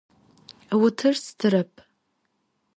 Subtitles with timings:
[0.79, 1.71] Vutır stırep.